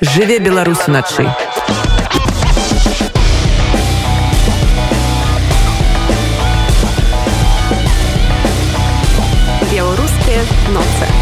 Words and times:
жыве 0.00 0.38
беларусь 0.38 0.86
уначы 0.86 1.26
беларускія 9.72 10.42
ноцы 10.70 11.17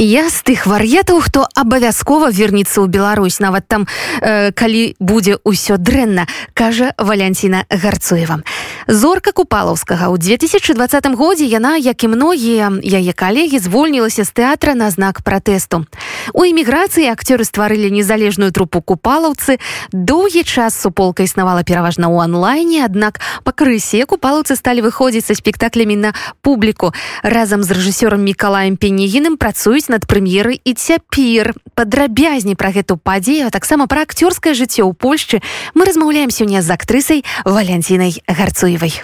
Я 0.00 0.30
з 0.32 0.40
тых 0.48 0.64
вар'етаў 0.64 1.20
хто 1.20 1.44
абавязкова 1.44 2.32
вернецца 2.32 2.80
ў 2.80 2.88
Беларусь. 2.88 3.36
Нават 3.36 3.68
там 3.68 3.84
э, 4.24 4.48
калі 4.48 4.96
будзе 4.96 5.36
ўсё 5.44 5.76
дрэнна 5.76 6.24
кажа 6.56 6.96
валянціна 6.96 7.68
гарцуева. 7.68 8.40
Зорка 8.88 9.36
купалаўскага. 9.36 10.08
Ў 10.08 10.16
2020 10.16 11.04
годзе 11.20 11.44
яна 11.44 11.76
як 11.76 12.00
і 12.00 12.16
многія 12.16 12.72
яе 12.80 13.12
калегі 13.12 13.60
звольнілася 13.60 14.24
з 14.24 14.32
тэатра 14.32 14.72
на 14.72 14.88
знак 14.88 15.20
пратэсту. 15.20 15.84
У 16.32 16.48
эміграцыі 16.48 17.12
акцёры 17.12 17.44
стварылі 17.44 17.92
незалежную 17.92 18.56
трупу 18.56 18.80
купалаўцы. 18.80 19.60
Доўгі 19.92 20.48
час 20.48 20.80
суполка 20.80 21.28
існавала 21.28 21.60
пераважна 21.60 22.08
ў 22.08 22.24
онлайне 22.24 22.88
аднак 22.88 23.20
пакрысе 23.44 24.08
купалаўцы 24.08 24.56
сталі 24.56 24.80
выходзіць 24.80 25.28
са 25.28 25.36
спектаклямі 25.36 26.08
на 26.08 26.16
публіку. 26.40 26.96
Разам 27.20 27.60
з 27.60 27.76
рэжысёрам 27.76 28.24
мікалаем 28.24 28.80
пенегіным 28.80 29.36
працуюць 29.36 29.89
над 29.90 30.06
прэм'еры 30.06 30.56
і 30.62 30.72
цяпер. 30.72 31.52
Падрабязней 31.74 32.54
пра 32.54 32.70
гэту 32.70 32.96
падзею 32.96 33.50
таксама 33.50 33.90
пра 33.90 34.06
акцёрскае 34.06 34.54
жыццё 34.54 34.86
ў 34.86 34.94
Польшчы 34.94 35.42
мы 35.74 35.84
размаўляем 35.84 36.30
сёння 36.30 36.62
з 36.62 36.70
актрысай 36.70 37.26
валянцінай 37.44 38.22
гарцуевай. 38.30 38.94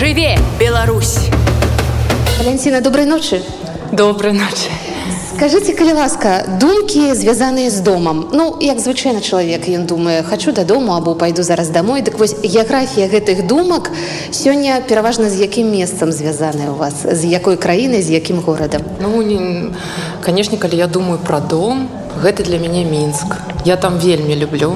Жыве 0.00 0.40
Беларусь! 0.58 1.28
Валянціна 2.38 2.80
добрай 2.80 3.06
ночы! 3.06 3.40
Добрай 3.92 4.32
ночы 4.32 4.85
скажите 5.36 5.74
калі 5.76 5.92
ласка 5.92 6.48
думкі 6.60 7.12
звязаныя 7.12 7.68
з 7.68 7.84
домам 7.84 8.32
ну 8.32 8.56
як 8.56 8.80
звычайна 8.80 9.20
чалавек 9.20 9.68
ён 9.68 9.84
думае 9.84 10.24
хочу 10.24 10.52
дадому 10.52 10.96
або 10.96 11.12
пайду 11.12 11.42
зараз 11.44 11.68
домой 11.68 12.00
дык 12.00 12.16
вось 12.16 12.40
геаграфія 12.40 13.04
гэтых 13.04 13.44
думак 13.44 13.92
сёння 14.32 14.80
пераважна 14.80 15.28
з 15.28 15.36
якім 15.44 15.68
месцам 15.68 16.08
звязаная 16.08 16.72
у 16.72 16.80
вас? 16.80 17.04
З 17.04 17.28
якой 17.28 17.60
краіны 17.60 18.00
з 18.00 18.16
якім 18.16 18.40
горадам? 18.40 18.80
Ну 18.96 19.20
не 19.20 19.76
канешне 20.24 20.56
калі 20.56 20.76
я 20.76 20.86
думаю 20.86 21.20
про 21.20 21.40
дом 21.40 21.88
гэта 22.16 22.40
для 22.40 22.56
мяне 22.56 22.88
мінск 22.88 23.36
я 23.68 23.76
там 23.76 24.00
вельмі 24.00 24.40
люблю 24.40 24.72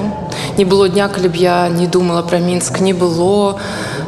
не 0.61 0.65
было 0.65 0.87
дня 0.87 1.07
калі 1.09 1.27
б 1.33 1.35
я 1.41 1.69
не 1.69 1.87
думала 1.87 2.21
про 2.21 2.37
мінск 2.37 2.81
не 2.85 2.93
было 2.93 3.57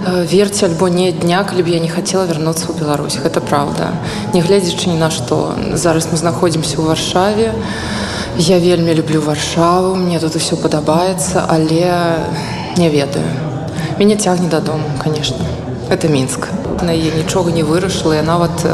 э, 0.06 0.26
верці 0.30 0.66
альбо 0.66 0.86
не 0.88 1.10
дня 1.12 1.42
калі 1.50 1.66
б 1.66 1.68
я 1.74 1.80
не 1.80 1.90
хотела 1.90 2.30
вярнуцца 2.30 2.70
ў 2.70 2.78
Беларусь. 2.78 3.18
Гэта 3.18 3.42
правда. 3.42 3.90
Нягледзячы 4.38 4.94
ні 4.94 5.02
на 5.02 5.10
што 5.10 5.58
зараз 5.74 6.14
мы 6.14 6.22
знаходзімся 6.22 6.78
ў 6.78 6.94
варшаве. 6.94 7.58
Я 8.38 8.62
вельмі 8.62 8.94
люблю 8.94 9.26
варшаву 9.26 9.98
мне 9.98 10.22
тут 10.22 10.38
усё 10.38 10.62
падабаецца 10.62 11.42
але 11.50 12.22
не 12.78 12.94
ведаю. 12.94 13.26
Мяне 13.98 14.14
цягне 14.22 14.46
дадому 14.46 14.86
конечно 15.02 15.63
это 15.90 16.08
мінск 16.08 16.48
на 16.84 16.92
яе 16.92 17.12
нічога 17.16 17.52
не 17.52 17.64
вырашыла 17.64 18.14
я 18.14 18.24
нават 18.24 18.66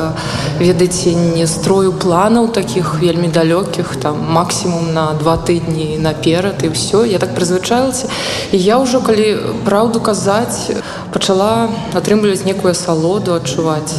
ведаеце 0.59 1.13
не 1.13 1.47
строю 1.47 1.93
планаў 1.93 2.49
таких 2.53 2.99
вельмі 3.01 3.27
далёкіх 3.27 3.95
там 4.01 4.21
максімум 4.29 4.93
на 4.93 5.13
два 5.13 5.37
тыдні 5.37 5.97
наперад 5.97 6.63
і 6.63 6.73
ўсё 6.73 7.05
я 7.05 7.19
так 7.19 7.33
прызвычаілася 7.37 8.09
і 8.51 8.57
я 8.57 8.77
ўжо 8.77 9.01
калі 9.01 9.61
праўду 9.65 9.99
казаць 9.99 10.71
пачала 11.13 11.69
атрымліваць 11.93 12.45
некую 12.45 12.71
асалоду 12.71 13.33
адчуваць 13.33 13.93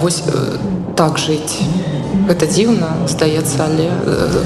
вось 0.00 0.22
так 0.96 1.18
жыць 1.18 1.60
гэта 2.28 2.46
дзіўна 2.46 3.08
здаецца 3.08 3.68
але 3.68 3.90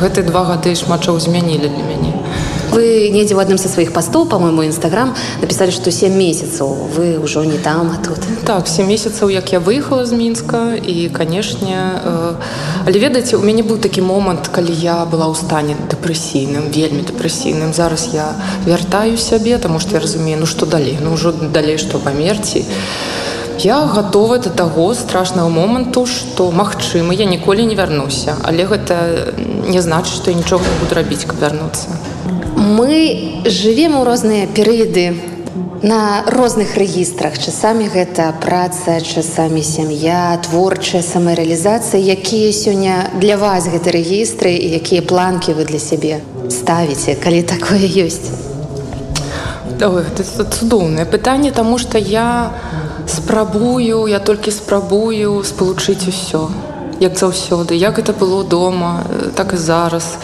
гэты 0.02 0.22
два 0.26 0.44
гады 0.50 0.74
шмат 0.74 1.04
чаго 1.04 1.18
змянілі 1.18 1.68
для 1.68 1.84
мяне 1.90 2.12
вы 2.74 3.08
недзе 3.14 3.38
ў 3.38 3.40
адным 3.46 3.58
са 3.58 3.70
сваіх 3.70 3.94
пастоў 3.94 4.26
по-моему 4.26 4.66
нстаграм 4.66 5.14
написали 5.38 5.70
што 5.70 5.94
7 5.94 6.10
месяцаў 6.10 6.90
вы 6.96 7.22
ўжо 7.22 7.46
не 7.46 7.58
там 7.62 7.94
а 7.94 7.98
тут. 8.02 8.18
Так 8.44 8.66
7 8.66 8.90
месяцаў 8.90 9.30
як 9.30 9.54
я 9.54 9.60
выехала 9.62 10.02
з 10.04 10.12
мінска 10.12 10.74
і 10.74 11.08
канешне 11.14 11.78
э, 12.02 12.34
але 12.86 12.96
ведаеце 12.98 13.38
у 13.38 13.42
мяне 13.46 13.62
быў 13.62 13.78
такі 13.78 14.02
момант 14.02 14.50
калі 14.50 14.74
я 14.74 15.06
была 15.06 15.30
ў 15.30 15.38
стане 15.38 15.78
дэпрэсійным 15.86 16.74
вельмі 16.74 17.06
дэпрэсійным 17.06 17.70
зараз 17.70 18.10
я 18.12 18.34
вяртаю 18.66 19.16
сябе 19.16 19.58
таму 19.58 19.78
што 19.78 19.94
я 19.94 20.02
разумею 20.02 20.42
ну 20.42 20.46
што 20.46 20.66
далей 20.66 20.98
ну 20.98 21.14
ўжо 21.14 21.30
далей 21.32 21.78
што 21.78 22.02
памерці 22.02 22.66
я 23.58 23.86
готова 23.86 24.38
до 24.38 24.50
таго 24.50 24.94
страшного 24.94 25.48
моманту 25.48 26.06
што 26.06 26.50
магчыма 26.50 27.14
я 27.14 27.24
ніколі 27.24 27.66
не 27.66 27.74
вярнуся. 27.74 28.36
Але 28.42 28.64
гэта 28.64 29.34
не 29.68 29.80
значыць 29.80 30.16
што 30.16 30.30
я 30.30 30.36
нічога 30.36 30.64
не 30.64 30.78
буду 30.80 30.94
рабіць 30.94 31.24
каб 31.24 31.38
вярнуцца. 31.40 31.88
Мы 32.56 33.42
жывем 33.44 33.96
у 33.96 34.04
розныя 34.04 34.46
перыяды 34.46 35.14
на 35.84 36.24
розных 36.26 36.76
рэгістрах. 36.76 37.36
Часамі 37.38 37.88
гэта 37.92 38.32
праца 38.40 39.00
часамі 39.00 39.62
сям'я 39.62 40.40
творчая 40.40 41.02
самарэалізацыя 41.02 42.00
якія 42.00 42.52
сёння 42.52 43.10
для 43.20 43.36
вас 43.36 43.68
гэты 43.68 43.92
рэгістры 43.92 44.56
і 44.56 44.80
якія 44.80 45.02
планкі 45.02 45.52
вы 45.52 45.68
для 45.68 45.78
сябе 45.78 46.24
ставіце 46.48 47.14
калі 47.20 47.42
такое 47.42 47.84
ёсць? 47.84 48.32
Цудоўнае 49.76 51.04
пытанне 51.04 51.52
таму 51.52 51.76
што 51.78 51.98
я 51.98 52.56
спрабую 53.06 54.06
я 54.06 54.18
толькі 54.18 54.50
спрабую 54.50 55.42
спалучыць 55.44 56.08
усё 56.08 56.48
як 57.00 57.18
заўсёды 57.18 57.74
як 57.74 57.98
это 57.98 58.12
было 58.12 58.44
дома 58.44 59.04
так 59.34 59.52
і 59.52 59.56
зараз 59.56 60.16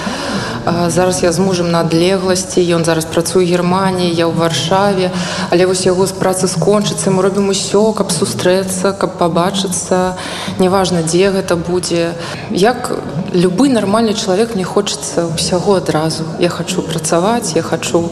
зараз 0.88 1.22
я 1.22 1.32
з 1.32 1.38
мужам 1.38 1.70
на 1.70 1.80
адлегласці 1.80 2.60
ён 2.60 2.84
зараз 2.84 3.04
працуе 3.04 3.44
германії 3.44 4.14
я 4.14 4.26
ў 4.26 4.34
варшаве. 4.36 5.10
Але 5.50 5.66
вось 5.66 5.86
яго 5.86 6.06
з 6.06 6.12
працы 6.12 6.48
скончыцца 6.48 7.10
мы 7.10 7.22
робім 7.22 7.48
усё 7.48 7.92
каб 7.96 8.12
сустрэцца 8.12 8.92
каб 8.92 9.16
пабачыцца. 9.16 10.16
Неважна 10.58 11.02
дзе 11.02 11.30
гэта 11.30 11.56
будзе. 11.56 12.12
Як 12.50 12.92
любы 13.32 13.68
нармальны 13.68 14.14
чалавек 14.14 14.54
мне 14.54 14.64
хочацца 14.64 15.30
ўсяго 15.32 15.80
адразу. 15.80 16.24
Я 16.38 16.48
хочу 16.48 16.82
працаваць 16.82 17.54
я 17.54 17.62
хочу 17.62 18.10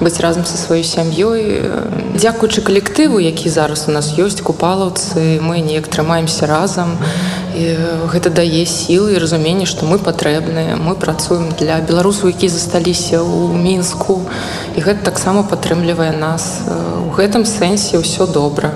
быць 0.00 0.20
разам 0.20 0.44
са 0.44 0.56
сваёй 0.56 0.84
сям'ёй. 0.84 1.68
Дзякуючы 2.14 2.62
калектыву 2.62 3.20
які 3.20 3.48
зараз 3.48 3.88
у 3.88 3.92
нас 3.92 4.16
ёсць 4.16 4.40
купалаўцы 4.40 5.40
мы 5.40 5.60
неяк 5.60 5.88
трымаемся 5.88 6.46
разам. 6.46 6.96
І 7.50 7.76
гэта 8.14 8.30
дае 8.30 8.64
сілы 8.64 9.18
і 9.18 9.18
разуменне 9.18 9.66
што 9.66 9.84
мы 9.84 9.98
патрэбныя 9.98 10.78
мы 10.78 10.94
працуем 10.94 11.50
для 11.58 11.80
беларусаў 11.90 12.30
які 12.30 12.46
засталіся 12.46 13.18
ў 13.18 13.58
мінску. 13.58 14.22
І 14.78 14.86
гэта 14.86 15.02
таксама 15.10 15.42
падтрымлівае 15.42 16.14
нас. 16.14 16.62
У 17.02 17.10
гэтым 17.18 17.42
сэнсе 17.42 17.98
ўсё 17.98 18.30
добра. 18.30 18.70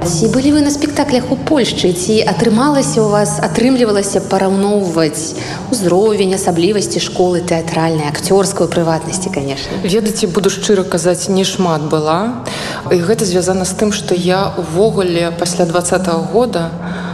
Ці 0.00 0.32
былі 0.32 0.52
вы 0.56 0.60
на 0.64 0.72
спектаклях 0.72 1.28
у 1.32 1.36
польшчы? 1.36 1.92
Ці 1.92 2.24
атрымалася 2.24 3.04
у 3.04 3.08
вас 3.12 3.36
атрымлівалася 3.44 4.24
параўноўваць 4.32 5.36
узровень 5.72 6.32
асаблівасці 6.36 7.00
школы 7.04 7.44
тэатральнай 7.44 8.08
акцёрскую 8.08 8.68
прыватнасці 8.68 9.28
конечно? 9.28 9.76
Ведаце 9.84 10.26
буду 10.26 10.48
шчыра 10.48 10.84
казаць 10.84 11.28
не 11.28 11.44
шмат 11.44 11.84
была. 11.92 12.44
І 12.88 12.96
гэта 12.96 13.28
звязана 13.28 13.68
з 13.68 13.76
тым 13.76 13.92
што 13.92 14.16
я 14.16 14.52
увогуле 14.56 15.32
пасля 15.36 15.64
два 15.64 15.80
-го 15.80 16.24
года 16.32 16.72
у 16.72 17.09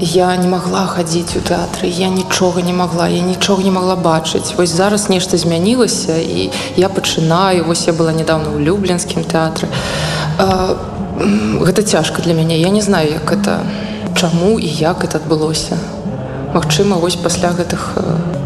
я 0.00 0.36
не 0.36 0.48
могла 0.48 0.86
хадзіць 0.88 1.36
у 1.36 1.40
тэатры 1.44 1.88
я 1.88 2.08
нічога 2.08 2.62
не 2.64 2.72
могла 2.72 3.08
я 3.08 3.20
нічога 3.20 3.62
не 3.62 3.70
могла 3.70 3.96
бачыць. 3.96 4.56
Вось 4.56 4.72
зараз 4.72 5.08
нешта 5.08 5.36
змянілася 5.36 6.16
і 6.16 6.50
я 6.76 6.88
пачынаю 6.88 7.64
вось 7.64 7.86
я 7.86 7.92
была 7.92 8.12
недавно 8.12 8.56
ў 8.56 8.64
люблінскім 8.64 9.24
тэатры. 9.28 9.68
Гэта 11.60 11.82
цяжка 11.82 12.22
для 12.22 12.32
мяне 12.32 12.58
я 12.58 12.70
не 12.70 12.80
знаю 12.80 13.12
як 13.12 13.32
это 13.32 13.60
чаму 14.16 14.58
і 14.58 14.66
як 14.66 15.04
это 15.04 15.20
адбылося. 15.20 15.76
Магчыма 16.54 16.96
вось 16.96 17.16
пасля 17.16 17.52
гэтых 17.52 17.92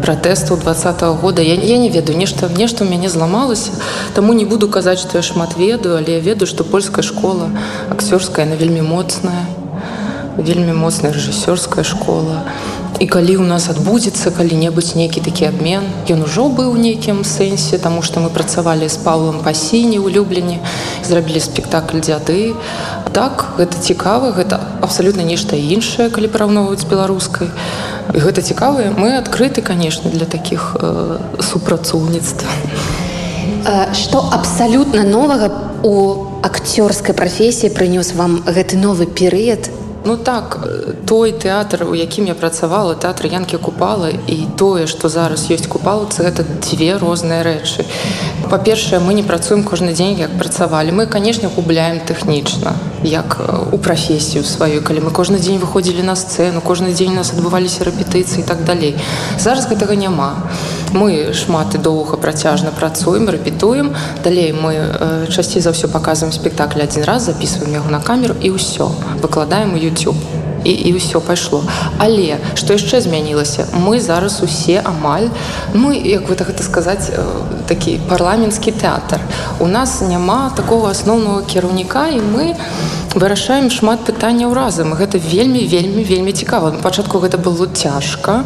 пратэстаў 0.03 0.59
два 0.59 0.73
-го 0.73 1.15
года 1.15 1.41
я, 1.41 1.55
я 1.55 1.77
не 1.77 1.89
ведаю 1.89 2.17
нешта 2.17 2.49
нешта 2.49 2.83
ў 2.83 2.89
мяне 2.89 3.09
зламалася. 3.09 3.71
Таму 4.13 4.33
не 4.33 4.45
буду 4.45 4.67
казаць 4.67 4.99
што 4.99 5.17
я 5.17 5.23
шмат 5.23 5.55
ведаю 5.57 5.95
але 5.97 6.11
я 6.13 6.19
ведаю 6.19 6.47
што 6.47 6.63
польская 6.63 7.03
школа 7.03 7.49
акцёрская 7.89 8.45
на 8.45 8.55
вельмі 8.55 8.81
моцная 8.81 9.64
вельмі 10.37 10.73
моцная 10.73 11.11
рэжысёрская 11.11 11.83
школа. 11.83 12.43
І 12.99 13.07
калі 13.11 13.43
ў 13.43 13.45
нас 13.47 13.67
адбудзецца 13.67 14.31
калі-небудзь 14.31 14.95
нейкі 14.95 15.19
такі 15.19 15.51
абмен 15.51 15.83
ён 16.07 16.23
ужо 16.23 16.47
быў 16.47 16.71
у 16.71 16.79
нейкім 16.79 17.27
сэнсе 17.27 17.75
таму 17.75 17.99
што 17.99 18.23
мы 18.23 18.31
працавалі 18.31 18.87
з 18.87 18.95
паўлам 19.03 19.43
пасіні 19.43 19.99
улюбленні 19.99 20.63
зрабілі 21.03 21.43
спектакль 21.43 21.99
дзяды 21.99 22.55
так 23.11 23.59
гэта 23.59 23.75
цікава 23.83 24.31
гэта 24.31 24.59
абсалютна 24.79 25.27
нешта 25.27 25.59
іншае 25.59 26.07
калі 26.07 26.31
параўноўваць 26.31 26.87
беларускай. 26.87 27.51
І 28.15 28.17
гэта 28.23 28.39
цікавыя 28.39 28.95
мы 28.95 29.19
адкрыты 29.19 29.59
канешне 29.59 30.11
для 30.11 30.25
такіх 30.25 30.77
э, 30.79 31.19
супрацоўніцтва 31.43 32.47
што 33.97 34.29
абсалютна 34.31 35.03
новага 35.03 35.49
у 35.83 36.29
акцёрская 36.45 37.15
прафесія 37.17 37.73
прынёс 37.73 38.13
вам 38.13 38.43
гэты 38.45 38.77
новы 38.77 39.05
перыяд 39.09 39.69
Ну 40.05 40.17
так 40.17 40.59
той 41.05 41.31
тэатр 41.31 41.83
у 41.89 41.95
якім 41.97 42.27
я 42.29 42.35
працавала 42.37 42.93
тэатр 42.93 43.25
янкі 43.25 43.57
купала 43.57 44.09
і 44.09 44.37
тое 44.53 44.85
што 44.85 45.09
зараз 45.09 45.49
ёсць 45.49 45.65
купалцы 45.65 46.21
гэта 46.21 46.45
дзве 46.61 47.01
розныя 47.01 47.41
рэчы 47.41 47.85
па-першае 48.49 49.01
мы 49.01 49.17
не 49.17 49.23
працуем 49.25 49.65
кожны 49.65 49.97
дзень 49.97 50.21
як 50.21 50.37
працавалі 50.37 50.93
мы 50.93 51.07
канешне 51.09 51.49
губляем 51.49 51.97
тэхнічна 52.05 52.77
як 53.01 53.41
у 53.73 53.77
прафесію 53.77 54.45
сваю 54.45 54.85
калі 54.85 55.09
мы 55.09 55.11
кожны 55.11 55.41
дзень 55.41 55.57
выходзілі 55.57 56.05
на 56.05 56.13
сцэну 56.13 56.61
кожны 56.61 56.93
дзень 56.93 57.17
у 57.17 57.19
нас 57.25 57.33
адбываліся 57.33 57.89
рэпетыцыі 57.89 58.45
і 58.45 58.47
так 58.47 58.61
далей 58.61 58.93
зараз 59.41 59.65
гэтага 59.65 59.97
няма 59.97 60.37
мы 60.95 61.33
шмат 61.33 61.75
і 61.75 61.77
доўга 61.77 62.17
працяжна 62.17 62.71
працуем 62.71 63.29
рэпетуем. 63.29 63.93
Далей 64.23 64.53
мы 64.53 64.73
э, 64.73 65.27
часцей 65.27 65.61
за 65.61 65.75
ўсё 65.75 65.91
паказваем 65.91 66.31
спектакль 66.31 66.81
адзін 66.81 67.03
раз 67.03 67.27
записываем 67.27 67.75
яго 67.83 67.91
на 67.91 67.99
камеру 67.99 68.35
і 68.39 68.55
ўсё. 68.55 68.89
Выкладаем 69.21 69.75
у 69.75 69.77
YouTube. 69.77 70.15
І, 70.65 70.71
і 70.71 70.97
ўсё 70.97 71.21
пайшло. 71.21 71.61
Але 71.99 72.39
што 72.55 72.73
яшчэ 72.73 73.01
змянілася? 73.01 73.67
Мы 73.75 73.99
зараз 73.99 74.41
усе 74.41 74.81
амаль 74.81 75.29
мы 75.75 75.93
як 75.93 76.29
вы 76.29 76.35
так 76.35 76.49
гэта 76.49 76.63
сказаць 76.63 77.11
такі 77.67 77.99
парламенцкі 78.09 78.71
тэатр. 78.71 79.19
У 79.59 79.67
нас 79.67 80.01
няма 80.01 80.49
такого 80.55 80.89
асноўнага 80.89 81.45
кіраўніка 81.45 82.07
і 82.07 82.19
мы 82.23 82.55
вырашаем 83.15 83.69
шмат 83.71 84.03
пытанняў 84.03 84.53
разам. 84.53 84.93
Гэта 84.93 85.17
вельмі 85.17 85.63
вельмі 85.63 86.03
вельмі 86.03 86.31
цікава. 86.31 86.71
Пачатку 86.83 87.19
гэта 87.19 87.37
было 87.37 87.67
цяжка. 87.71 88.43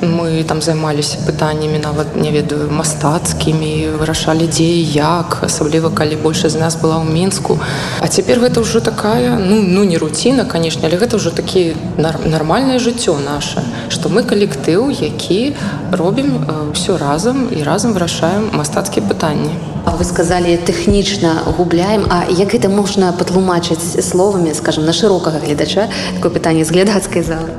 Мы 0.00 0.44
там 0.44 0.62
займаліся 0.62 1.18
пытаннямі 1.26 1.78
нават 1.82 2.16
не 2.16 2.30
ведаю 2.30 2.70
мастацкімі 2.70 3.98
вырашалі 3.98 4.46
дзе 4.46 4.68
як 4.94 5.42
асабліва 5.42 5.90
калі 5.90 6.16
большая 6.22 6.50
з 6.50 6.56
нас 6.56 6.78
была 6.78 7.02
ў 7.02 7.10
мінску. 7.10 7.58
А 8.00 8.06
цяпер 8.08 8.38
гэта 8.40 8.62
ўжо 8.62 8.80
такая 8.80 9.36
ну 9.36 9.60
ну 9.60 9.84
не 9.84 9.98
руціна 9.98 10.44
канешне 10.44 10.88
але 10.88 10.96
гэта 10.96 11.18
ўжо 11.18 11.30
такі 11.30 11.74
нармальнае 11.98 12.78
жыццё 12.78 13.18
наше 13.18 13.60
што 13.90 14.08
мы 14.08 14.22
калектыў 14.22 14.88
які 14.88 15.58
робім 15.92 16.46
ўсё 16.72 16.96
разам 16.96 17.50
і 17.50 17.66
разам 17.66 17.92
вырашаем 17.92 18.54
мастацкія 18.54 19.02
пытанні. 19.02 19.50
А 19.88 19.96
вы 19.96 20.04
сказалі 20.04 20.56
тэхнічна 20.56 21.56
губляем. 21.56 22.04
А 22.10 22.28
як 22.28 22.52
гэта 22.52 22.68
можна 22.68 23.12
патлумачыць 23.12 23.97
словамі 24.02 24.54
скажем 24.54 24.84
на 24.84 24.92
шырокага 24.92 25.38
гледача 25.38 25.88
такое 26.16 26.32
пытанне 26.32 26.64
з 26.64 26.70
глядацкай 26.70 27.22
залы 27.22 27.54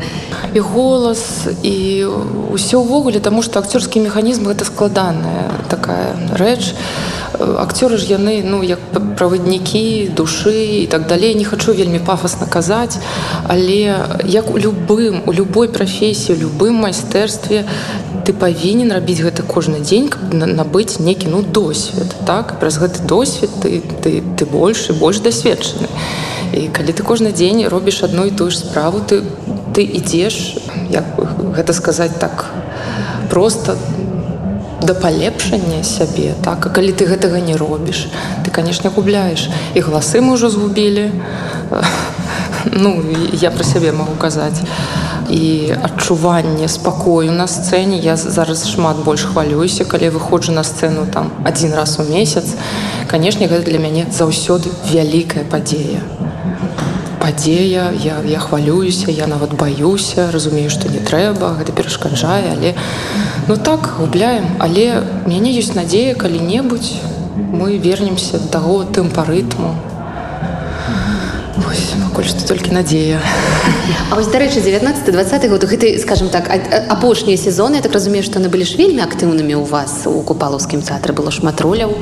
і 0.53 0.59
голас 0.59 1.47
і 1.63 2.05
ўсё 2.49 2.81
ўвогуле 2.81 3.21
таму 3.21 3.41
што 3.45 3.61
акцёрскі 3.61 4.01
механізм 4.01 4.49
гэта 4.49 4.65
складаная 4.65 5.61
такая 5.69 6.17
рэч. 6.33 6.73
Акцёры 7.37 7.97
ж 8.01 8.09
яны 8.09 8.41
ну 8.43 8.63
як 8.65 8.79
праваднікі 8.91 10.11
душы 10.17 10.83
і 10.83 10.87
так 10.87 11.07
далей 11.07 11.35
не 11.35 11.45
хачу 11.45 11.73
вельмі 11.73 11.99
пафасна 11.99 12.47
казаць 12.49 12.97
але 13.47 13.95
як 14.25 14.49
у 14.49 14.57
любым 14.57 15.21
у 15.25 15.31
любой 15.33 15.69
прафесіі 15.69 16.35
любым 16.41 16.81
майстэрстве 16.81 17.65
ты 18.25 18.33
павінен 18.33 18.91
рабіць 18.91 19.21
гэта 19.21 19.45
кожны 19.45 19.79
дзень 19.79 20.09
каб 20.09 20.33
набыць 20.33 20.99
некі 20.99 21.29
ну 21.29 21.41
досвед 21.41 22.09
так? 22.25 22.59
Праз 22.59 22.81
гэты 22.81 23.05
досвед 23.05 23.49
ты 23.61 23.81
ты 24.01 24.23
ты 24.35 24.45
больш 24.45 24.89
і 24.89 24.97
больш 24.97 25.21
дасведчаны. 25.21 25.85
і 25.85 26.28
калі 26.73 26.91
ты 26.93 27.03
кожны 27.03 27.31
дзень 27.31 27.67
робіш 27.67 28.03
адну 28.03 28.25
і 28.25 28.31
тую 28.31 28.51
ж 28.51 28.57
справу 28.57 28.99
ты 28.99 29.23
ты 29.73 29.85
ідзеш 29.85 30.57
як 30.89 31.05
гэта 31.55 31.73
сказаць 31.73 32.17
так 32.19 32.45
просто 33.29 33.77
да 34.81 34.93
палепшання 34.93 35.83
сябе 35.83 36.33
так? 36.43 36.65
А 36.65 36.69
калі 36.69 36.91
ты 36.91 37.05
гэтага 37.05 37.39
не 37.43 37.55
робіш 37.57 38.07
ты 38.45 38.51
канешне 38.51 38.89
губляеш. 38.89 39.49
І 39.73 39.81
галасы 39.81 40.21
мы 40.21 40.33
ўжо 40.33 40.49
згубілі. 40.49 41.11
Ну 42.65 43.01
я 43.33 43.51
пра 43.51 43.63
сябе 43.63 43.91
магу 43.91 44.15
казаць. 44.19 44.59
І 45.29 45.73
адчуванне 45.83 46.67
спакою 46.67 47.31
на 47.31 47.47
сцэне. 47.47 47.99
Я 47.99 48.15
зараз 48.15 48.67
шмат 48.67 49.03
больш 49.03 49.23
хвалююся 49.23 49.85
калі 49.85 50.09
выходжу 50.09 50.51
на 50.51 50.63
сцэну 50.63 51.07
там 51.13 51.31
адзін 51.45 51.73
раз 51.73 51.99
у 51.99 52.03
месяц. 52.03 52.55
Канешне 53.07 53.47
гэта 53.47 53.63
для 53.63 53.79
мяне 53.79 54.07
заўсёды 54.11 54.69
вялікая 54.91 55.43
падзея 55.43 56.18
падзея 57.29 57.91
я, 57.93 58.15
я 58.25 58.39
хвалююся 58.39 59.11
я 59.11 59.27
нават 59.27 59.53
баюся 59.53 60.31
разумею 60.33 60.69
што 60.73 60.89
не 60.89 60.97
трэба 60.97 61.53
гэта 61.59 61.75
перашкаджае 61.77 62.57
але 62.57 62.73
ну 63.47 63.55
так 63.55 63.93
губляем. 63.99 64.45
Але 64.57 65.03
мяне 65.29 65.53
ёсць 65.53 65.75
надзея 65.77 66.15
калі-небудзь 66.15 66.97
мы 67.53 67.77
вернемся 67.77 68.39
да 68.39 68.57
таго 68.57 68.81
тэмпарытму 71.59 72.09
пакуль 72.09 72.27
што 72.27 72.47
толькі 72.47 72.71
надзея 72.71 73.19
А 74.11 74.15
вось 74.15 74.27
дарэчы 74.27 74.61
19 74.61 75.11
20 75.11 75.49
год 75.49 75.63
гэты 75.63 75.97
скажем 75.99 76.29
так 76.29 76.49
апошнія 76.89 77.37
сезоны 77.37 77.81
так 77.81 77.93
разумею 77.93 78.23
што 78.23 78.39
яны 78.39 78.49
былі 78.49 78.63
ж 78.63 78.77
вельмі 78.77 79.03
актыўнымі 79.03 79.55
ў 79.59 79.65
вас 79.67 80.07
у 80.07 80.21
купалаўскім 80.21 80.81
тэатры 80.81 81.13
было 81.13 81.31
шмат 81.31 81.61
роляў 81.61 81.95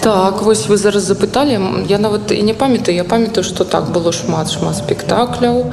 так 0.00 0.42
вось 0.42 0.68
вы 0.68 0.76
зараз 0.76 1.08
запыталі 1.08 1.86
я 1.88 1.98
нават 1.98 2.32
і 2.32 2.42
не 2.42 2.54
памятаю 2.54 2.96
я 2.96 3.04
памятаю 3.04 3.44
што 3.44 3.64
так 3.64 3.90
было 3.92 4.12
шмат 4.12 4.50
шмат 4.50 4.76
спектакляў 4.76 5.72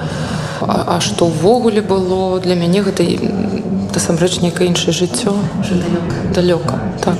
А 0.61 0.99
што 1.03 1.27
ўвогуле 1.27 1.81
было 1.81 2.39
для 2.39 2.55
мяне 2.55 2.81
гэта 2.81 3.03
насамрэч 3.95 4.39
некае 4.43 4.67
іншае 4.71 4.93
жыццё 4.95 5.35
далёка 6.35 6.79
так. 7.03 7.15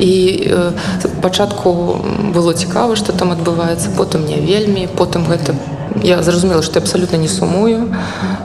І 0.00 0.12
э, 0.48 0.72
пачатку 1.20 2.00
было 2.34 2.54
цікава 2.54 2.96
што 2.96 3.12
там 3.12 3.32
адбываецца 3.36 3.92
потым 3.96 4.26
не 4.26 4.40
вельмі 4.40 4.88
потым 4.96 5.26
гэта 5.28 5.54
я 6.02 6.22
зразумела 6.22 6.62
што 6.62 6.80
абсалютна 6.80 7.16
не 7.16 7.28
сумую 7.28 7.92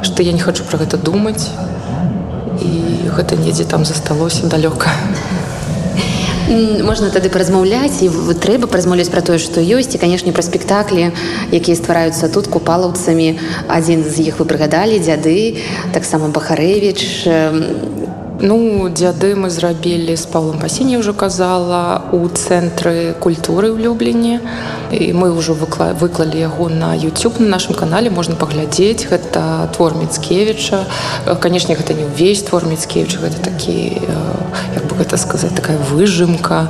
што 0.02 0.24
я 0.24 0.32
не 0.32 0.40
хочу 0.40 0.64
пра 0.64 0.80
гэта 0.84 0.98
думаць 0.98 1.50
і 2.62 3.10
гэта 3.16 3.36
недзе 3.36 3.64
там 3.64 3.86
засталося 3.86 4.48
далёка. 4.48 4.90
Можна 6.46 7.10
тады 7.10 7.30
паразмаўляць 7.34 8.06
і 8.06 8.10
трэба 8.38 8.70
паразмаўляць 8.70 9.10
пра 9.10 9.26
тое 9.26 9.40
што 9.42 9.66
ёсць 9.66 9.98
і 9.98 10.02
канешне 10.02 10.30
пра 10.30 10.46
спектаклі 10.46 11.10
якія 11.50 11.74
ствараюцца 11.74 12.30
тут 12.30 12.48
купалаўцамі. 12.54 13.42
Адзін 13.66 14.06
з 14.06 14.30
іх 14.30 14.38
вы 14.38 14.46
прыгадалі 14.46 15.02
дзяды 15.02 15.58
таксама 15.90 16.30
бахарэвіч 16.30 17.26
Ну 18.46 18.90
дзяды 18.94 19.34
мы 19.34 19.50
зрабілі 19.50 20.14
з 20.14 20.26
павлом 20.30 20.60
пасенне 20.62 21.00
ўжо 21.02 21.18
казала 21.18 22.06
у 22.14 22.30
цэнтры 22.30 23.18
культуры 23.18 23.74
ў 23.74 23.82
люблені 23.82 24.38
і 24.94 25.18
мы 25.18 25.34
ўжо 25.34 25.58
выкла 25.58 25.98
выклалі 25.98 26.38
яго 26.38 26.70
на 26.70 26.94
youtube 26.94 27.42
на 27.42 27.58
нашым 27.58 27.74
канале 27.74 28.14
можна 28.14 28.38
паглядзець. 28.38 29.10
Гэта 29.10 29.74
твор 29.74 29.98
міцкевіча 29.98 30.86
канешне 31.42 31.74
гэта 31.74 31.98
не 31.98 32.06
ўвесь 32.06 32.46
твор 32.46 32.70
міцкевіча 32.70 33.18
гэта 33.26 33.42
такі 33.50 33.98
як 34.78 34.84
бы 34.86 34.94
гэта 35.02 35.18
сказаць 35.18 35.58
такая 35.58 35.82
выжымка. 35.82 36.70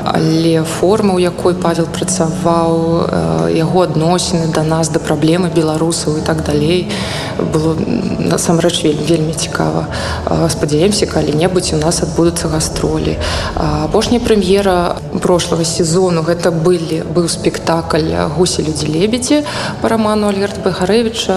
Але 0.00 0.64
форма 0.64 1.12
у 1.12 1.20
якой 1.20 1.52
павел 1.52 1.84
працаваў 1.84 3.52
яго 3.52 3.84
адносіны 3.84 4.48
да 4.56 4.64
нас 4.64 4.88
да 4.88 4.96
праблемы 4.96 5.52
беларусаў 5.52 6.16
і 6.16 6.24
так 6.24 6.48
далей 6.48 6.88
было 7.36 7.76
насамрэч 7.76 8.88
вельмі 8.88 9.04
вельмі 9.04 9.34
цікава. 9.36 9.84
Спадзяемся 10.48 11.09
калі-небудзь 11.10 11.72
у 11.74 11.80
нас 11.82 12.02
адбудуцца 12.06 12.48
гастролі 12.48 13.16
апошняя 13.56 14.22
прэм'ера 14.22 14.96
прошлого 15.20 15.64
сезону 15.64 16.22
гэта 16.22 16.50
былі 16.50 17.02
быў 17.04 17.28
спектакль 17.28 18.14
гусі 18.36 18.62
людзі 18.66 18.86
лебедзі 18.94 19.42
по 19.82 19.92
роману 19.92 20.30
альгерта 20.30 20.62
бахарэвича 20.64 21.36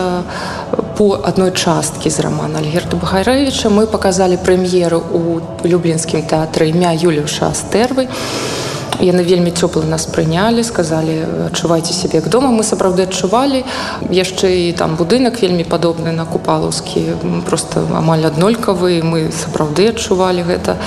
по 0.98 1.18
адной 1.26 1.52
часткі 1.52 2.10
з 2.10 2.20
романа 2.22 2.60
альгерта 2.60 2.98
бахарэвича 2.98 3.70
мы 3.70 3.88
показалі 3.88 4.38
прэм'еру 4.38 5.02
у 5.02 5.42
люблінскім 5.64 6.28
тэатры 6.30 6.70
імя 6.70 6.94
юлюша 6.94 7.50
астэрвы 7.50 8.08
і 8.08 8.63
яны 9.02 9.24
вельмі 9.24 9.52
цёпла 9.52 9.84
нас 9.88 10.06
прынялі 10.06 10.64
сказалі 10.64 11.50
адчувайце 11.50 11.94
сябе 11.94 12.20
як 12.20 12.30
дома 12.30 12.52
мы 12.52 12.64
сапраўды 12.64 13.04
адчувалі. 13.08 13.64
Яшчэ 14.10 14.70
і 14.70 14.74
там 14.74 14.96
будынак 14.96 15.42
вельмі 15.42 15.64
падобны 15.64 16.12
на 16.12 16.26
купалаўскі 16.26 17.18
просто 17.48 17.86
амаль 17.94 18.26
аднолькавы. 18.26 19.02
Мы 19.04 19.32
сапраўды 19.32 19.90
адчувалі 19.90 20.44
гэта. 20.44 20.78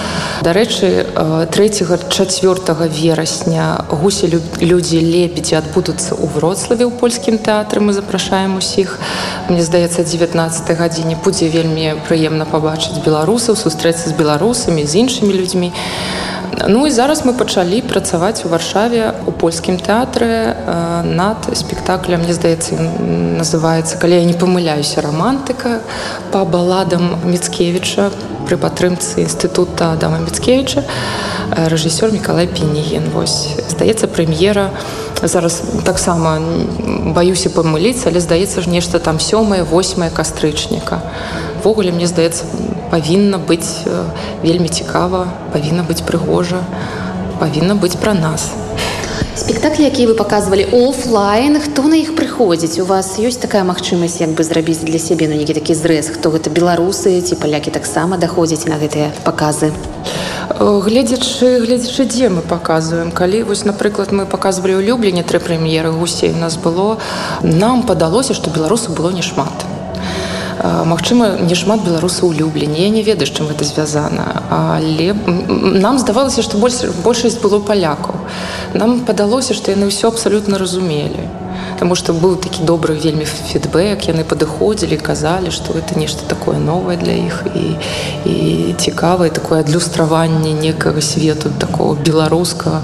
Дарэчы 0.43 1.07
3 1.51 1.69
4 2.09 2.89
верасня 2.89 3.85
гусі 3.91 4.31
людзі 4.61 5.01
лепіці 5.01 5.59
адбудуцца 5.59 6.15
ў 6.15 6.27
вроцлаве 6.35 6.87
ў 6.87 6.93
польскім 6.95 7.39
тэатры. 7.39 7.81
Мы 7.81 7.93
запрашаем 7.93 8.57
усіх. 8.57 8.99
Мне 9.49 9.63
здаецца 9.63 10.05
19 10.05 10.77
гадзіне 10.79 11.17
будзе 11.25 11.49
вельмі 11.49 11.99
прыемна 12.09 12.47
пабачыць 12.47 13.03
беларусаў 13.05 13.57
сустрэцца 13.57 14.11
з 14.11 14.15
беларусамі 14.15 14.87
з 14.87 15.03
іншымі 15.03 15.33
людзьмі 15.33 15.73
Ну 16.65 16.87
і 16.87 16.91
зараз 16.91 17.25
мы 17.25 17.37
пачалі 17.37 17.83
працаваць 17.83 18.45
у 18.45 18.49
варшаве 18.49 19.13
у 19.27 19.33
польскім 19.33 19.77
тэатры 19.77 20.57
над 21.05 21.53
спектаклем 21.53 22.25
мне 22.25 22.33
здаецца 22.33 22.81
называется 23.37 24.01
калі 24.01 24.17
я 24.17 24.25
не 24.25 24.33
памыляюся 24.33 25.05
романтыка 25.05 25.81
по 26.33 26.45
баладам 26.45 27.21
міцкевича 27.25 28.11
пры 28.49 28.57
падтрымцы 28.57 29.21
інстытута 29.21 29.93
адама 29.93 30.19
міцкевича 30.25 30.85
рэжысёр 31.51 32.13
міколай 32.13 32.49
пенігін 32.49 33.11
вось 33.15 33.55
здаецца 33.71 34.07
прэм'ера. 34.07 34.71
Зараз 35.23 35.63
таксама 35.85 36.39
баюся 37.15 37.51
памыліць 37.51 38.07
але 38.07 38.21
здаецца 38.21 38.63
ж 38.63 38.71
нешта 38.71 38.99
там 38.99 39.21
сёмае 39.21 39.63
восьмае 39.63 40.11
кастрычніка. 40.11 41.01
Ввогуле 41.63 41.93
мне 41.93 42.07
здаецца 42.07 42.45
павінна 42.97 43.37
быць 43.37 43.85
вельмі 44.41 44.73
цікава 44.73 45.27
павінна 45.53 45.85
быць 45.85 46.01
прыгожа 46.01 46.65
павінна 47.37 47.77
быць 47.77 47.97
пра 48.01 48.17
нас. 48.17 48.49
Спектаклі 49.37 49.85
якія 49.85 50.09
вы 50.09 50.15
показывалі 50.17 50.65
офлайн 50.73 51.61
хто 51.61 51.85
на 51.93 52.01
іх 52.01 52.17
прыходзіць 52.17 52.81
у 52.81 52.89
вас 52.89 53.21
ёсць 53.21 53.37
такая 53.37 53.69
магчымасць 53.69 54.17
як 54.25 54.33
бы 54.33 54.41
зрабіць 54.49 54.81
для 54.81 54.97
сябе 54.97 55.29
ну 55.29 55.37
нейкі 55.37 55.53
такі 55.61 55.77
зрэз 55.77 56.09
хто 56.17 56.33
гэта 56.33 56.49
беларусы 56.49 57.21
ці 57.21 57.37
палякі 57.37 57.69
таксама 57.77 58.17
даходзяць 58.17 58.65
на 58.65 58.81
гэтыя 58.81 59.13
паказы 59.29 59.77
гледзячы 60.57 61.61
гледзячы 61.69 62.09
дзе 62.09 62.33
мы 62.33 62.41
показываем 62.41 63.13
калі 63.13 63.45
вось 63.45 63.69
напрыклад 63.69 64.09
мы 64.09 64.25
показывалі 64.25 64.81
ў 64.81 64.89
любленне 64.89 65.21
тры 65.21 65.37
прэм'еры 65.37 65.93
гусей 65.93 66.33
у 66.33 66.41
нас 66.41 66.57
было 66.57 66.97
нам 67.45 67.85
падалося 67.85 68.33
што 68.33 68.49
беларусу 68.49 68.97
было 68.97 69.13
немат 69.13 69.76
Магчыма, 70.65 71.37
не 71.41 71.55
шмат 71.55 71.85
беларусаў 71.85 72.31
улюбленне. 72.31 72.83
Я 72.83 72.91
не 72.91 73.03
ведаю, 73.03 73.29
чым 73.29 73.49
гэта 73.49 73.65
звязана. 73.65 74.43
Але 74.51 75.13
нам 75.81 75.99
здавалася, 75.99 76.43
што 76.43 76.59
больш, 76.59 76.81
большасць 77.05 77.39
было 77.43 77.61
палякаў. 77.61 78.17
Нам 78.75 79.01
падалося, 79.05 79.55
што 79.55 79.71
яны 79.71 79.93
ўсё 79.93 80.09
абсалютна 80.09 80.59
разумелі. 80.59 81.29
Таму 81.77 81.95
што 81.95 82.17
быў 82.17 82.41
такі 82.41 82.65
добры 82.65 82.97
вельмі 82.97 83.29
фідбэк, 83.29 84.09
яны 84.09 84.25
падыходзілі, 84.25 84.97
казалі, 84.97 85.53
што 85.53 85.77
гэта 85.77 86.01
нешта 86.01 86.25
такое 86.25 86.57
новае 86.57 86.97
для 86.97 87.13
іх 87.13 87.45
і, 87.53 87.77
і 88.25 88.75
цікавае 88.81 89.29
такое 89.31 89.61
адлюстраванне 89.61 90.57
некага 90.57 91.05
свету 91.05 91.53
такого 91.61 91.95
беларускага 91.95 92.81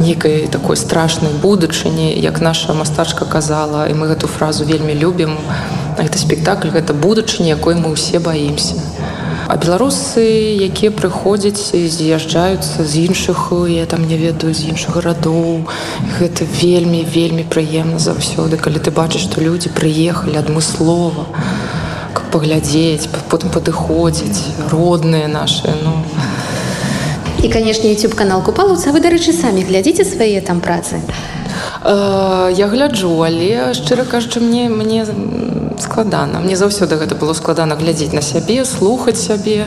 нейкай 0.00 0.48
такой 0.48 0.76
страшнай 0.76 1.32
будучыні, 1.32 2.12
як 2.20 2.40
наша 2.40 2.72
мастачка 2.72 3.24
казала, 3.24 3.86
і 3.88 3.92
мы 3.92 4.08
гэту 4.08 4.26
фразу 4.26 4.64
вельмі 4.64 4.94
любім 4.94 5.36
гэта 6.02 6.18
спектакль 6.18 6.70
гэта 6.70 6.94
будучыня 6.94 7.56
якой 7.56 7.74
мы 7.74 7.92
ўсе 7.92 8.18
баімся. 8.18 8.76
А 9.50 9.56
беларусы 9.58 10.22
якія 10.62 10.94
прыходзяць 10.94 11.74
з'язджаюцца 11.74 12.86
з 12.86 12.92
іншых 13.10 13.50
я 13.66 13.86
там 13.86 14.06
не 14.06 14.16
ведаю 14.16 14.54
з 14.54 14.70
іншых 14.70 14.94
гарадоў 14.94 15.66
гэта 16.18 16.46
вельмі 16.62 17.02
вельмі 17.02 17.42
прыемна 17.42 17.98
заўсёды 17.98 18.56
калі 18.56 18.78
ты 18.78 18.94
бачыш 18.94 19.26
што 19.26 19.42
людзі 19.42 19.74
прыехалі 19.74 20.38
адмыслова 20.38 21.26
паглядзець 22.30 23.10
потым 23.30 23.50
падыходзіць 23.50 24.70
родныя 24.70 25.26
наши 25.28 25.74
ну. 25.82 25.98
І 27.42 27.48
канешне 27.48 27.90
youtube 27.92 28.14
канал 28.14 28.42
купалуцца 28.46 28.94
вы 28.94 29.00
дарэчы 29.02 29.34
самі 29.34 29.66
глядзіце 29.66 30.04
свае 30.04 30.40
там 30.40 30.60
працы? 30.60 31.02
Э, 31.82 32.52
я 32.54 32.68
гляджу 32.68 33.10
але 33.26 33.74
шчыра 33.74 34.04
кажучы 34.04 34.40
мне 34.40 34.68
мне 34.68 35.06
складана. 35.80 36.40
Мне 36.40 36.56
заўсёды 36.56 36.96
гэта 36.96 37.14
было 37.14 37.32
складана 37.32 37.76
глядзець 37.76 38.12
на 38.12 38.22
сябе 38.22 38.64
слухаць 38.64 39.18
сябе 39.20 39.66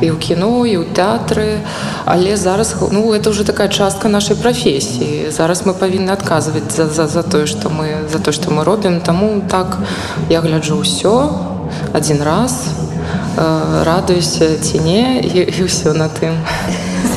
і 0.00 0.10
ў 0.10 0.16
кіно 0.18 0.66
і 0.66 0.82
ў 0.82 0.84
тэатры. 0.94 1.60
Але 2.04 2.36
зараз 2.36 2.76
ну 2.92 3.12
это 3.12 3.30
уже 3.30 3.44
такая 3.44 3.68
частка 3.68 4.08
нашай 4.08 4.36
прафесіі. 4.36 5.30
Зараз 5.30 5.66
мы 5.66 5.74
павінны 5.74 6.10
адказваць 6.10 6.72
за, 6.74 6.86
за, 6.86 7.06
за 7.06 7.22
тое 7.22 7.46
што 7.46 7.70
мы 7.70 8.08
за 8.10 8.18
то 8.18 8.32
што 8.32 8.50
мы 8.50 8.64
робім. 8.64 9.00
Таму 9.00 9.42
так 9.50 9.78
я 10.28 10.40
гляджу 10.40 10.80
ўсё 10.80 11.30
адзін 11.92 12.22
раз 12.22 12.68
э, 13.36 13.84
радуюся 13.84 14.58
ці 14.58 14.78
не 14.78 15.20
і, 15.20 15.40
і 15.48 15.60
ўсё 15.64 15.92
на 15.92 16.08
тым 16.08 16.38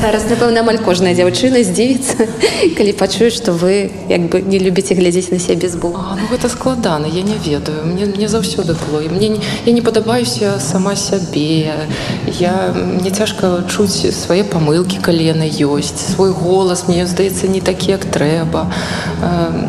зараз 0.00 0.28
напэўна 0.30 0.60
амаль 0.60 0.78
кожная 0.84 1.14
дзяўчына 1.14 1.64
здзівіцца 1.64 2.28
калі 2.78 2.92
пачую 2.92 3.30
што 3.30 3.52
вы 3.52 3.90
як 4.08 4.28
бы 4.28 4.40
не 4.44 4.58
любіце 4.58 4.94
глядзець 4.94 5.30
на 5.32 5.38
сябе 5.38 5.68
з 5.68 5.76
Бога 5.76 6.18
ну, 6.20 6.26
гэта 6.30 6.48
складана 6.48 7.06
я 7.06 7.22
не 7.22 7.34
ведаю. 7.34 7.86
Мне 7.86 8.06
мне 8.06 8.28
заўсёды 8.28 8.74
было. 8.74 9.00
І 9.00 9.08
мне 9.08 9.40
я 9.66 9.72
не 9.72 9.80
падабаюся 9.80 10.58
сама 10.60 10.96
сябе. 10.96 11.88
Я 12.26 12.74
мне 12.74 13.10
цяжка 13.10 13.64
чуць 13.68 14.14
свае 14.14 14.44
памылкі 14.44 14.98
калі 15.02 15.24
яны 15.24 15.48
ёсць. 15.48 16.14
Свой 16.14 16.32
голас 16.32 16.88
мне 16.88 17.06
здаецца 17.06 17.48
не 17.48 17.60
такі 17.60 17.90
як 17.92 18.04
трэба. 18.04 18.70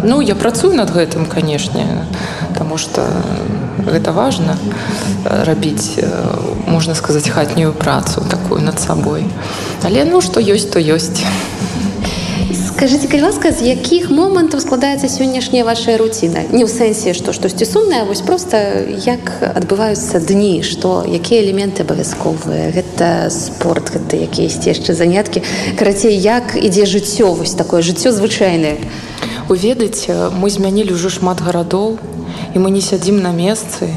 Ну 0.04 0.22
я 0.22 0.36
працую 0.36 0.74
над 0.74 0.90
гэтым 0.90 1.26
канешне 1.26 2.06
потому 2.60 2.78
что 2.78 3.08
гэта 3.88 4.12
важно 4.12 4.58
рабіць 5.24 5.96
можна 6.68 6.94
сказаць 6.94 7.30
хатнюю 7.30 7.72
працу 7.72 8.22
такую 8.30 8.62
над 8.62 8.80
сабой 8.80 9.24
але 9.84 10.04
ну 10.04 10.20
што 10.20 10.44
ёсць 10.44 10.68
то 10.68 10.80
ёсць 10.80 11.24
скажите 12.68 13.22
ласка 13.22 13.52
з 13.52 13.62
якіх 13.72 14.12
момантаў 14.12 14.60
складаецца 14.60 15.08
сённяшняя 15.08 15.64
ваша 15.64 15.96
руціна 15.96 16.44
не 16.52 16.64
ў 16.64 16.72
сэнсе 16.72 17.16
што 17.16 17.32
штосьці 17.32 17.64
сумнае 17.64 18.04
вось 18.04 18.22
просто 18.22 18.60
як 19.08 19.32
адбываюцца 19.56 20.20
дні 20.20 20.60
што 20.64 21.08
якія 21.08 21.48
элементы 21.48 21.88
абавязковыя 21.88 22.76
гэта 22.76 23.32
спорт 23.32 23.88
гэта 23.96 24.20
якіясьці 24.28 24.76
яшчэ 24.76 25.00
заняткі 25.00 25.44
карацей 25.80 26.16
як 26.16 26.60
ідзе 26.60 26.84
жыццё 26.84 27.32
вось 27.40 27.56
такое 27.56 27.80
жыццё 27.80 28.12
звычайнае 28.12 28.76
вы 29.50 29.58
ведаеце 29.58 30.30
мы 30.30 30.54
змянілі 30.54 30.94
ўжо 30.94 31.10
шмат 31.10 31.42
гарадоў 31.42 31.98
і 32.54 32.58
мы 32.62 32.70
не 32.70 32.86
сядзім 32.86 33.18
на 33.26 33.34
месцы 33.34 33.90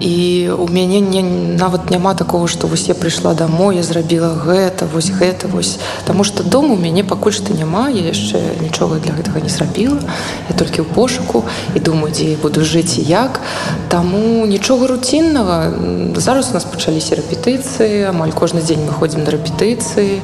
і 0.00 0.48
у 0.56 0.66
мяне 0.68 1.00
не 1.00 1.22
нават 1.22 1.90
няма 1.90 2.14
такого 2.14 2.48
што 2.48 2.66
вось 2.66 2.88
я 2.88 2.94
прыйшла 2.94 3.34
домой 3.36 3.76
я 3.76 3.84
зрабіла 3.84 4.32
гэта 4.32 4.88
вось 4.88 5.12
гэта 5.12 5.48
вось 5.48 5.78
Таму 6.04 6.24
что 6.24 6.42
дом 6.42 6.72
у 6.72 6.76
мяне 6.76 7.04
пакуль 7.04 7.32
што 7.32 7.54
няма 7.54 7.88
я 7.88 8.00
яшчэ 8.08 8.64
нічога 8.64 8.98
для 8.98 9.12
гэтага 9.12 9.44
не 9.44 9.52
зрабіла 9.52 10.00
я 10.48 10.56
толькі 10.56 10.82
ў 10.82 10.88
пошуку 10.88 11.44
і 11.74 11.80
думаю 11.80 12.12
дзе 12.12 12.32
я 12.32 12.36
буду 12.40 12.64
жыць 12.64 12.98
і 12.98 13.04
як. 13.04 13.40
Таму 13.88 14.46
нічога 14.46 14.86
руціннага 14.86 15.72
зараз 16.16 16.50
у 16.50 16.54
нас 16.56 16.64
пачаліся 16.64 17.20
рэпетыцыі 17.20 18.08
амаль 18.08 18.32
кожны 18.32 18.64
дзень 18.64 18.84
мы 18.88 18.92
ходзім 18.92 19.24
на 19.24 19.36
рэпетыцыі 19.36 20.20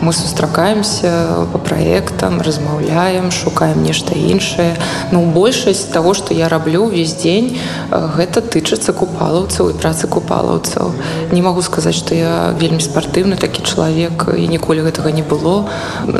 мы 0.00 0.12
сустракаемся 0.12 1.46
по 1.52 1.58
праектам 1.58 2.40
размаўляем 2.40 3.30
шукаем 3.30 3.82
нешта 3.82 4.14
іншае 4.14 4.76
ну 5.12 5.24
большасць 5.30 5.84
того 5.92 6.14
что 6.14 6.34
я 6.34 6.48
раблю 6.48 6.84
увесь 6.86 7.14
дзень 7.14 7.58
гэта 7.90 8.40
тычыцца 8.40 8.92
купалаўцаў 8.92 9.70
і 9.70 9.78
працы 9.78 10.06
купалаўцаў. 10.10 10.92
Не 11.32 11.42
магу 11.42 11.62
сказаць 11.62 11.94
што 11.96 12.14
я 12.14 12.54
вельмі 12.58 12.80
спартыўны 12.82 13.36
такі 13.36 13.62
чалавек 13.62 14.28
і 14.36 14.46
ніколі 14.48 14.86
гэтага 14.86 15.12
не 15.12 15.22
было. 15.22 15.68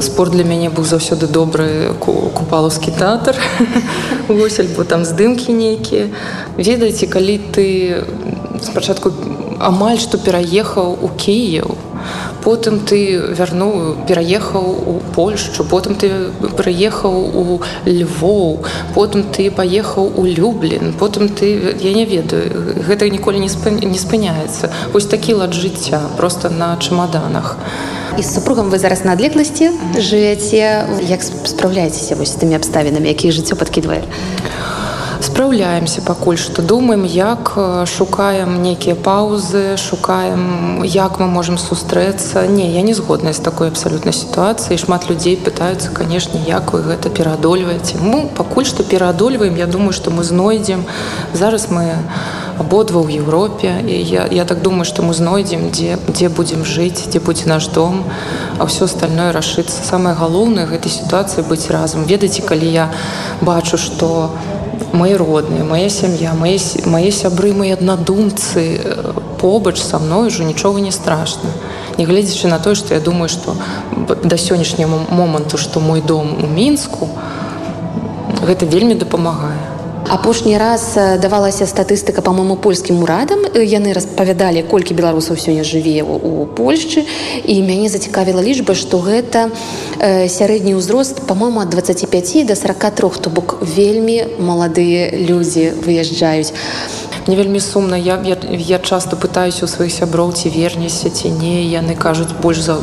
Спорт 0.00 0.32
для 0.32 0.44
мяне 0.44 0.70
быў 0.70 0.84
заўсёды 0.84 1.26
добры 1.26 1.94
купалаўскі 2.00 2.90
тэатр. 2.96 3.36
Вось 4.28 4.60
альбо 4.60 4.84
там 4.84 5.04
здымкі 5.04 5.52
нейкія. 5.52 6.08
Ведаеце 6.56 7.06
калі 7.06 7.38
ты 7.52 8.04
спачатку 8.62 9.12
амаль 9.60 9.98
што 10.00 10.18
пераехаў 10.18 10.98
у 11.00 11.08
кіяў 11.08 11.89
потым 12.44 12.80
ты 12.80 13.18
вярнуў 13.38 14.06
пераехаў 14.08 14.64
у 14.64 14.94
польшчу 15.14 15.64
потым 15.64 15.94
ты 15.94 16.30
прыехаў 16.56 17.14
у 17.42 17.60
львоў 17.86 18.64
потым 18.94 19.24
ты 19.24 19.50
паехаў 19.50 20.12
у 20.16 20.24
люблін 20.24 20.94
потым 20.98 21.28
ты 21.28 21.76
я 21.80 21.92
не 21.94 22.04
ведаю 22.04 22.80
гэта 22.86 23.08
ніколі 23.10 23.38
не 23.38 23.48
спы, 23.48 23.70
не 23.70 23.98
спыняецца. 23.98 24.70
Вось 24.92 25.06
такі 25.06 25.34
лад 25.34 25.54
жыцця 25.54 26.00
просто 26.16 26.50
на 26.50 26.76
чамаданах. 26.76 27.56
І 28.18 28.22
з 28.22 28.34
супругам 28.34 28.70
вы 28.70 28.78
зараз 28.78 29.04
на 29.04 29.12
адлегласці 29.12 29.70
жывяце. 29.96 30.86
Як 31.08 31.22
спраўляецеся 31.22 32.16
вось 32.16 32.32
з 32.34 32.40
тымі 32.42 32.58
абставінамі 32.58 33.10
якія 33.10 33.32
жыццё 33.32 33.54
падкідвае 33.56 34.02
а 34.02 34.69
спраўляемся 35.22 36.02
пакуль 36.02 36.38
што 36.40 36.62
думаем 36.62 37.04
як 37.04 37.52
шукаем 37.86 38.62
нейкія 38.62 38.94
паўзы 38.94 39.76
шукаем 39.76 40.82
як 40.84 41.18
мы 41.20 41.26
можемм 41.26 41.58
сустрэцца. 41.58 42.46
Не 42.48 42.70
я 42.72 42.82
не 42.82 42.94
згодная 42.94 43.32
з 43.32 43.40
такой 43.40 43.68
абсалютнай 43.68 44.14
сітуацыі 44.14 44.78
шмат 44.80 45.08
людзей 45.10 45.36
пытаюцца 45.36 45.92
канешне 45.92 46.40
як 46.46 46.72
вы 46.72 46.82
гэта 46.82 47.10
пераадольваеце 47.10 47.98
мы 48.00 48.28
пакуль 48.36 48.64
што 48.64 48.82
пераадольваем 48.82 49.56
я 49.56 49.66
думаю 49.66 49.92
што 49.92 50.10
мы 50.10 50.24
знойдзем 50.24 50.84
зараз 51.32 51.68
мы 51.70 52.00
абодва 52.58 53.00
ў 53.00 53.20
Еўропе 53.20 53.72
і 53.84 53.96
я, 54.04 54.28
я 54.30 54.44
так 54.44 54.62
думаю 54.62 54.84
што 54.84 55.02
мы 55.02 55.14
знойдзем 55.14 55.70
дзе 55.70 55.98
дзе 56.08 56.28
будзем 56.28 56.64
жыць 56.64 57.08
дзе 57.08 57.20
будзе 57.20 57.48
наш 57.48 57.68
дом 57.68 58.04
а 58.58 58.64
ўсё 58.64 58.84
остальное 58.84 59.32
рашыцца 59.32 59.84
самае 59.84 60.14
галоўнае 60.14 60.64
гэтай 60.68 60.92
сітуацыі 60.92 61.44
быць 61.48 61.68
разам 61.68 62.04
ведаеце 62.04 62.40
калі 62.44 62.68
я 62.68 62.88
бачу 63.40 63.76
што 63.76 64.32
у 64.32 64.49
мои 64.92 65.14
родные 65.14 65.64
моя 65.64 65.88
сям'я 65.88 66.34
мои 66.34 66.58
мои 66.84 67.10
сябры 67.10 67.52
мои 67.52 67.70
аднадумцы 67.70 68.80
побач 69.40 69.78
со 69.80 69.98
мной 69.98 70.28
уже 70.28 70.44
нічога 70.44 70.80
не 70.80 70.90
страшно. 70.90 71.50
Нягледзячы 71.96 72.48
на 72.48 72.58
тое 72.58 72.74
што 72.74 72.94
я 72.94 73.00
думаю 73.00 73.28
што 73.28 73.56
да 74.24 74.36
сённяшняго 74.36 75.06
моманту 75.10 75.58
што 75.58 75.80
мой 75.80 76.00
дом 76.00 76.36
у 76.42 76.46
мінску 76.46 77.08
гэта 78.46 78.66
вельмі 78.66 78.94
дапамагае 78.94 79.79
апошні 80.08 80.58
раз 80.58 80.96
давалася 81.20 81.66
статыстыка 81.66 82.22
по-моему 82.22 82.56
польскім 82.56 83.02
урадам 83.02 83.44
яны 83.54 83.92
распавядалі 83.92 84.62
колькі 84.62 84.94
беларусаў 84.94 85.36
сёння 85.36 85.64
жыве 85.64 86.02
у 86.02 86.46
польшчы. 86.46 87.04
І 87.44 87.60
мяне 87.62 87.88
зацікавіла 87.88 88.42
лічба 88.42 88.74
што 88.74 88.98
гэта 88.98 89.50
сярэдні 90.00 90.74
ўзрост 90.74 91.26
по-моему 91.26 91.60
ад 91.60 91.70
25 91.70 92.46
до 92.46 92.54
43 92.54 93.10
то 93.20 93.30
бок 93.30 93.58
вельмі 93.60 94.24
маладыя 94.38 95.10
людзі 95.12 95.72
выязджаюць 95.84 96.52
мне 97.26 97.36
вельмі 97.36 97.60
сумна. 97.60 97.96
Я, 97.96 98.20
я, 98.24 98.36
я 98.50 98.78
часто 98.78 99.16
пытаюсь 99.16 99.62
у 99.62 99.66
сваіх 99.66 99.92
сяброў 99.92 100.32
ці 100.32 100.48
вернешся 100.48 101.10
ці 101.10 101.30
не. 101.30 101.64
Яны 101.64 101.96
кажуць 101.96 102.32
больш 102.42 102.60
за 102.60 102.78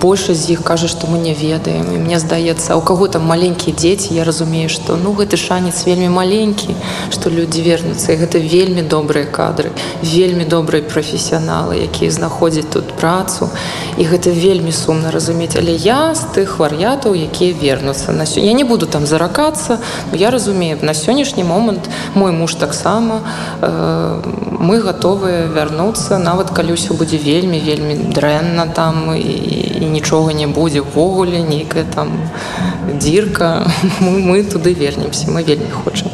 большасць 0.00 0.46
з 0.46 0.50
іх 0.56 0.62
кажа 0.62 0.88
што 0.88 1.06
мы 1.06 1.18
не 1.18 1.34
ведаем. 1.34 1.86
І 1.94 1.98
мне 1.98 2.18
здаецца 2.18 2.76
у 2.76 2.80
каго 2.80 3.08
там 3.08 3.24
маленькія 3.26 3.76
дзеці 3.76 4.14
я 4.14 4.24
разумею 4.24 4.68
што 4.68 4.96
ну 4.96 5.12
гэты 5.12 5.36
шанец 5.36 5.84
вельмі 5.86 6.08
маленькі 6.08 6.74
што 7.10 7.30
людзі 7.30 7.62
вернуцца. 7.62 8.12
І 8.12 8.16
гэта 8.16 8.38
вельмі 8.38 8.82
добрыя 8.82 9.26
кадры 9.26 9.70
вельмі 10.02 10.44
добрыя 10.44 10.82
прафесіяналы 10.82 11.84
якія 11.84 12.10
знаходзяць 12.10 12.70
тут 12.72 12.92
працу. 12.94 13.48
І 13.98 14.04
гэта 14.04 14.30
вельмі 14.30 14.72
сумна 14.72 15.10
разумець. 15.10 15.56
Але 15.56 15.74
я 15.74 16.14
з 16.14 16.24
тых 16.34 16.58
вар'ятаў 16.58 17.14
якія 17.14 17.54
вернуцца. 17.54 18.12
На 18.12 18.24
сё... 18.26 18.40
я 18.40 18.52
не 18.52 18.64
буду 18.64 18.86
там 18.86 19.06
заракацца 19.06 19.78
я 20.12 20.30
разумею 20.30 20.78
на 20.82 20.94
сённяшні 20.94 21.44
момант 21.44 21.88
мой 22.14 22.32
муж 22.32 22.54
таксама 22.74 23.22
э, 23.62 24.22
мы 24.58 24.80
готовыя 24.80 25.46
вярнуцца 25.46 26.18
нават 26.18 26.50
калі 26.50 26.74
ўсё 26.74 26.98
будзе 26.98 27.22
вельмі 27.22 27.62
вельмі 27.62 27.94
дрэнна 28.10 28.66
там 28.74 29.14
і 29.14 29.54
і 29.74 29.86
нічога 29.86 30.32
не 30.32 30.46
будзе 30.46 30.80
ввогуле 30.80 31.38
нейкая 31.42 31.84
там 31.84 32.10
дзірка. 32.98 33.66
Мы, 34.00 34.20
мы 34.22 34.42
туды 34.42 34.72
вернемся 34.74 35.30
мы 35.30 35.42
вельмі 35.42 35.70
хочам. 35.70 36.08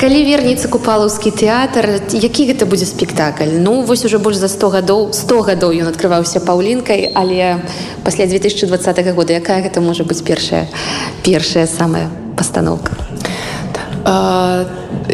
Калі 0.00 0.24
вернецца 0.24 0.68
купалаўскі 0.68 1.30
тэатр 1.30 2.00
які 2.12 2.48
гэта 2.52 2.66
будзе 2.66 2.86
спектакль? 2.86 3.60
Ну 3.60 3.82
вось 3.82 4.04
уже 4.04 4.18
больш 4.18 4.36
за 4.36 4.48
100 4.48 4.68
гадоў 4.68 5.12
100 5.12 5.40
гадоў 5.40 5.72
ён 5.72 5.88
открываўся 5.88 6.40
паўлінкай 6.40 7.12
але 7.14 7.60
пасля 8.04 8.26
2020 8.26 9.14
года 9.14 9.32
якая 9.32 9.62
гэта 9.62 9.80
можа 9.80 10.04
быць 10.04 10.24
першая 10.24 10.68
першая 11.22 11.66
самая 11.66 12.08
пастаноўка 12.36 13.13
а, 14.04 14.66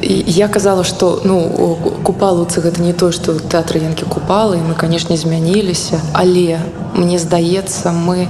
я 0.03 0.49
казала 0.49 0.85
что 0.85 1.21
ну 1.25 1.79
купалуцы 2.05 2.61
гэта 2.61 2.83
не 2.83 2.93
тое 2.93 3.13
что 3.13 3.39
тэатры 3.39 3.81
янкі 3.81 4.05
купалы 4.05 4.59
мы 4.59 4.75
канешне 4.75 5.17
змяніліся 5.17 6.01
але 6.13 6.59
мне 6.95 7.19
здаецца 7.19 7.93
мы 7.93 8.29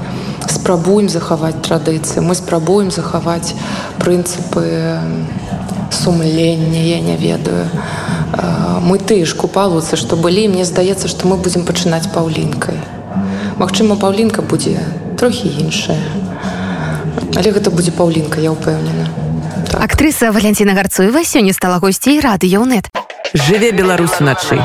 спрабуем 0.48 1.08
захаваць 1.08 1.60
традыцыі 1.64 2.20
мы 2.20 2.34
спрабуем 2.34 2.90
захаваць 2.90 3.54
прынцыпы 3.98 4.98
сумлення 5.90 6.80
я 6.80 7.00
не 7.00 7.16
ведаю. 7.16 7.66
Мы 8.82 8.98
ты 8.98 9.24
ж 9.26 9.34
купалуцы 9.34 9.96
што 9.96 10.16
былі 10.16 10.48
мне 10.48 10.64
здаецца 10.64 11.08
што 11.08 11.28
мы 11.28 11.36
будзем 11.36 11.66
пачынаць 11.66 12.08
паўлінкай 12.14 12.78
Магчыма 13.58 13.96
паўлінка 13.96 14.42
будзе 14.42 14.80
трохі 15.18 15.52
іншая 15.60 16.00
але 17.36 17.52
гэта 17.52 17.70
будзе 17.70 17.92
паўлінка 17.92 18.40
я 18.40 18.54
ўпэўнена 18.54 19.19
так. 19.70 19.82
актрыса 19.82 20.32
валянціна 20.32 20.74
гарцуева 20.74 21.24
сёння 21.24 21.52
стала 21.52 21.78
госцей 21.78 22.20
радыёнет 22.20 22.84
жыве 23.34 23.70
беларусь 23.72 24.20
уначы 24.20 24.58